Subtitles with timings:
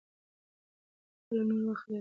[1.25, 1.89] خلک نور وخت لري.